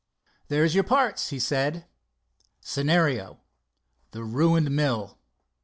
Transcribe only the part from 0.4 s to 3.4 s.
"There's your parts," he said. "Scenario: